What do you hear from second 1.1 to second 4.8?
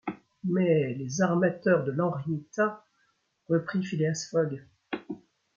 armateurs de l’Henrietta... reprit Phileas Fogg.